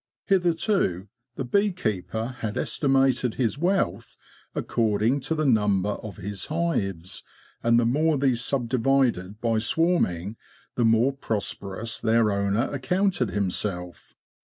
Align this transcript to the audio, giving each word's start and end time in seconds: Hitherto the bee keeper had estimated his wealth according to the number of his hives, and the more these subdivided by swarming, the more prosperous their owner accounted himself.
Hitherto 0.25 1.09
the 1.35 1.43
bee 1.45 1.71
keeper 1.71 2.35
had 2.39 2.57
estimated 2.57 3.35
his 3.35 3.59
wealth 3.59 4.17
according 4.55 5.19
to 5.19 5.35
the 5.35 5.45
number 5.45 5.91
of 5.91 6.17
his 6.17 6.47
hives, 6.47 7.21
and 7.61 7.79
the 7.79 7.85
more 7.85 8.17
these 8.17 8.43
subdivided 8.43 9.39
by 9.41 9.59
swarming, 9.59 10.37
the 10.73 10.85
more 10.85 11.13
prosperous 11.13 11.99
their 11.99 12.31
owner 12.31 12.67
accounted 12.73 13.29
himself. 13.29 14.15